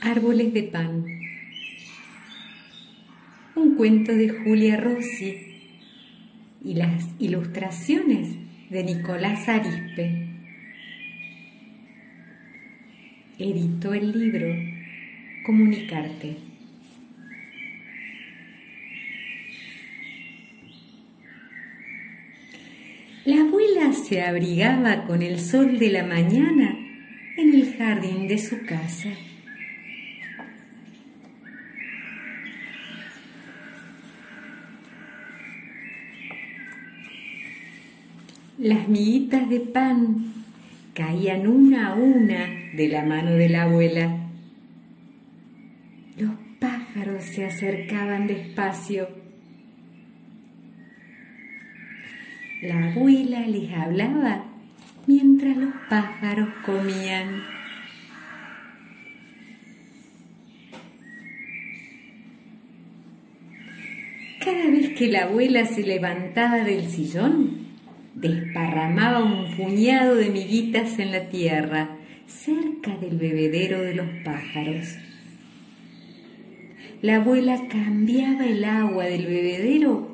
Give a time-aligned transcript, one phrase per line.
[0.00, 1.04] Árboles de pan.
[3.56, 5.36] Un cuento de Julia Rossi
[6.64, 8.28] y las ilustraciones
[8.70, 10.28] de Nicolás Arispe.
[13.40, 14.46] Editó el libro
[15.44, 16.36] Comunicarte.
[23.24, 26.78] La abuela se abrigaba con el sol de la mañana
[27.36, 29.10] en el jardín de su casa.
[38.58, 40.34] Las miguitas de pan
[40.92, 44.16] caían una a una de la mano de la abuela.
[46.16, 49.08] Los pájaros se acercaban despacio.
[52.60, 54.46] La abuela les hablaba
[55.06, 57.44] mientras los pájaros comían.
[64.44, 67.67] Cada vez que la abuela se levantaba del sillón,
[68.20, 74.96] desparramaba un puñado de miguitas en la tierra, cerca del bebedero de los pájaros.
[77.00, 80.08] La abuela cambiaba el agua del bebedero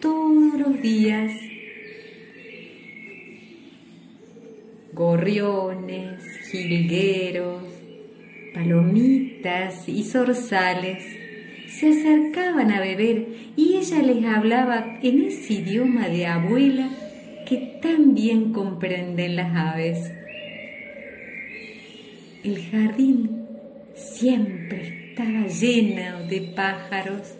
[0.00, 1.32] todos los días.
[4.92, 7.64] Gorriones, jilgueros,
[8.54, 11.02] palomitas y zorzales
[11.66, 13.26] se acercaban a beber
[13.56, 16.90] y ella les hablaba en ese idioma de abuela
[17.52, 20.10] que tan bien comprenden las aves.
[22.42, 23.46] El jardín
[23.94, 27.34] siempre estaba lleno de pájaros.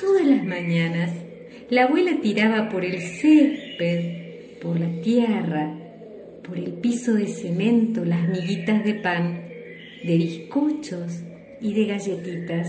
[0.00, 1.12] Todas las mañanas
[1.68, 5.70] la abuela tiraba por el césped, por la tierra,
[6.42, 9.42] por el piso de cemento las miguitas de pan,
[10.02, 11.20] de bizcochos
[11.60, 12.68] y de galletitas.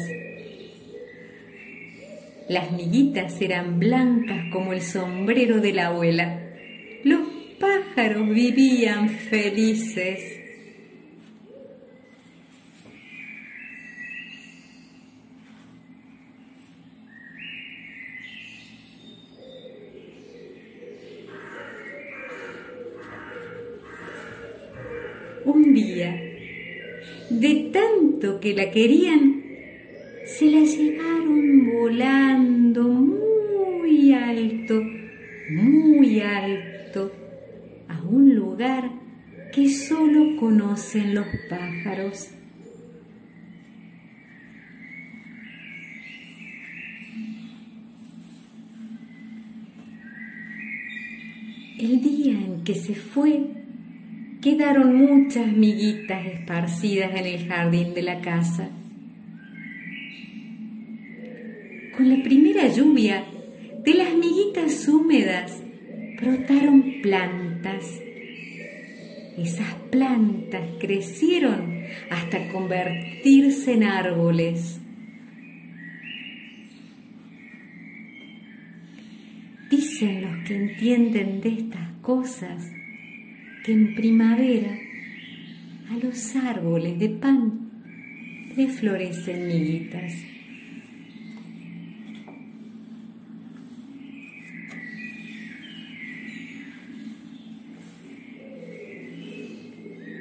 [2.47, 6.41] Las miguitas eran blancas como el sombrero de la abuela.
[7.03, 7.21] Los
[7.59, 10.41] pájaros vivían felices.
[25.45, 26.21] Un día,
[27.29, 29.34] de tanto que la querían,
[30.37, 34.83] se la llevaron volando muy alto,
[35.49, 37.09] muy alto,
[37.87, 38.91] a un lugar
[39.53, 42.31] que solo conocen los pájaros.
[51.79, 53.39] El día en que se fue,
[54.41, 58.69] quedaron muchas miguitas esparcidas en el jardín de la casa.
[61.95, 63.23] Con la primera lluvia,
[63.85, 65.63] de las miguitas húmedas
[66.19, 68.01] brotaron plantas.
[69.37, 74.81] Esas plantas crecieron hasta convertirse en árboles.
[79.69, 82.71] Dicen los que entienden de estas cosas
[83.63, 84.77] que en primavera
[85.91, 87.71] a los árboles de pan
[88.57, 90.34] le florecen miguitas.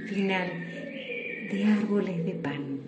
[0.05, 0.49] final
[1.51, 2.81] de árboles de pan.